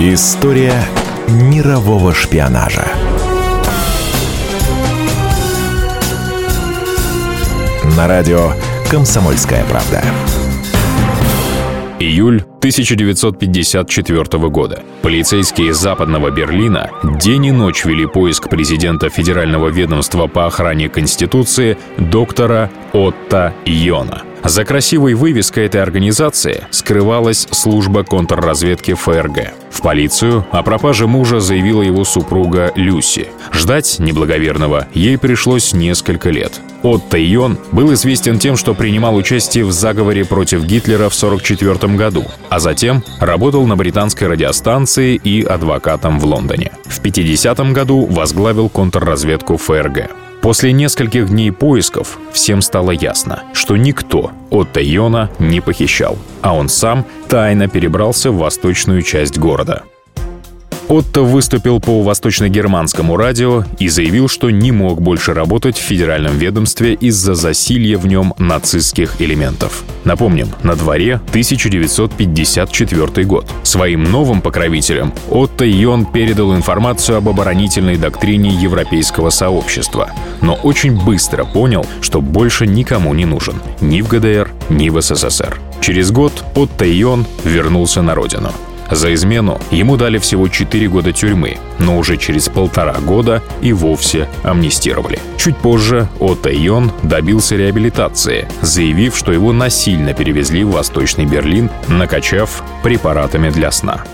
История 0.00 0.80
мирового 1.26 2.14
шпионажа. 2.14 2.86
На 7.96 8.06
радио 8.06 8.52
«Комсомольская 8.88 9.64
правда». 9.64 10.00
Июль 11.98 12.44
1954 12.58 14.48
года. 14.48 14.84
Полицейские 15.02 15.74
западного 15.74 16.30
Берлина 16.30 16.92
день 17.02 17.46
и 17.46 17.50
ночь 17.50 17.84
вели 17.84 18.06
поиск 18.06 18.48
президента 18.48 19.08
Федерального 19.10 19.66
ведомства 19.66 20.28
по 20.28 20.46
охране 20.46 20.88
Конституции 20.88 21.76
доктора 21.96 22.70
Отто 22.92 23.52
Йона. 23.64 24.22
За 24.44 24.64
красивой 24.64 25.14
вывеской 25.14 25.66
этой 25.66 25.82
организации 25.82 26.64
скрывалась 26.70 27.48
служба 27.50 28.04
контрразведки 28.04 28.94
ФРГ. 28.94 29.52
В 29.78 29.80
полицию 29.80 30.44
о 30.50 30.64
пропаже 30.64 31.06
мужа 31.06 31.38
заявила 31.38 31.82
его 31.82 32.02
супруга 32.02 32.72
Люси. 32.74 33.28
Ждать 33.52 34.00
неблаговерного 34.00 34.88
ей 34.92 35.16
пришлось 35.16 35.72
несколько 35.72 36.30
лет. 36.30 36.60
Отто 36.82 37.16
Йон 37.16 37.56
был 37.70 37.94
известен 37.94 38.40
тем, 38.40 38.56
что 38.56 38.74
принимал 38.74 39.14
участие 39.14 39.64
в 39.64 39.70
заговоре 39.70 40.24
против 40.24 40.64
Гитлера 40.64 41.08
в 41.08 41.16
1944 41.16 41.94
году, 41.94 42.24
а 42.48 42.58
затем 42.58 43.04
работал 43.20 43.68
на 43.68 43.76
британской 43.76 44.26
радиостанции 44.26 45.14
и 45.14 45.44
адвокатом 45.44 46.18
в 46.18 46.24
Лондоне. 46.24 46.72
В 46.86 46.98
1950 46.98 47.72
году 47.72 48.04
возглавил 48.04 48.68
контрразведку 48.68 49.58
ФРГ. 49.58 50.27
После 50.40 50.72
нескольких 50.72 51.28
дней 51.28 51.50
поисков 51.50 52.18
всем 52.32 52.62
стало 52.62 52.92
ясно, 52.92 53.42
что 53.52 53.76
никто 53.76 54.30
Отто 54.50 54.80
Йона 54.80 55.30
не 55.38 55.60
похищал, 55.60 56.16
а 56.42 56.54
он 56.54 56.68
сам 56.68 57.04
тайно 57.28 57.68
перебрался 57.68 58.30
в 58.30 58.38
восточную 58.38 59.02
часть 59.02 59.38
города. 59.38 59.82
Отто 60.88 61.22
выступил 61.22 61.80
по 61.80 62.02
восточно-германскому 62.02 63.18
радио 63.18 63.64
и 63.78 63.88
заявил, 63.88 64.26
что 64.26 64.48
не 64.48 64.72
мог 64.72 65.02
больше 65.02 65.34
работать 65.34 65.76
в 65.76 65.82
федеральном 65.82 66.38
ведомстве 66.38 66.94
из-за 66.94 67.34
засилья 67.34 67.98
в 67.98 68.06
нем 68.06 68.32
нацистских 68.38 69.20
элементов. 69.20 69.84
Напомним, 70.04 70.48
на 70.62 70.76
дворе 70.76 71.20
1954 71.28 73.26
год. 73.26 73.46
Своим 73.64 74.04
новым 74.04 74.40
покровителям 74.40 75.12
Отто 75.30 75.66
Йон 75.66 76.06
передал 76.06 76.56
информацию 76.56 77.18
об 77.18 77.28
оборонительной 77.28 77.98
доктрине 77.98 78.48
европейского 78.48 79.28
сообщества, 79.28 80.12
но 80.40 80.54
очень 80.54 80.98
быстро 81.04 81.44
понял, 81.44 81.84
что 82.00 82.22
больше 82.22 82.66
никому 82.66 83.12
не 83.12 83.26
нужен 83.26 83.60
ни 83.82 84.00
в 84.00 84.08
ГДР, 84.08 84.52
ни 84.70 84.88
в 84.88 85.02
СССР. 85.02 85.60
Через 85.82 86.10
год 86.12 86.32
Отто 86.54 86.86
Йон 86.86 87.26
вернулся 87.44 88.00
на 88.00 88.14
родину. 88.14 88.52
За 88.90 89.12
измену 89.12 89.60
ему 89.70 89.96
дали 89.96 90.18
всего 90.18 90.48
4 90.48 90.88
года 90.88 91.12
тюрьмы, 91.12 91.58
но 91.78 91.98
уже 91.98 92.16
через 92.16 92.48
полтора 92.48 92.94
года 93.00 93.42
и 93.60 93.72
вовсе 93.72 94.28
амнистировали. 94.42 95.18
Чуть 95.36 95.56
позже 95.56 96.08
Отто 96.20 96.50
Йон 96.50 96.90
добился 97.02 97.56
реабилитации, 97.56 98.48
заявив, 98.62 99.16
что 99.16 99.32
его 99.32 99.52
насильно 99.52 100.14
перевезли 100.14 100.64
в 100.64 100.70
Восточный 100.70 101.26
Берлин, 101.26 101.70
накачав 101.88 102.62
препаратами 102.82 103.50
для 103.50 103.70
сна. 103.70 104.04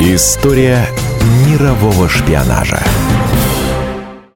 История 0.00 0.86
мирового 1.46 2.08
шпионажа. 2.08 2.80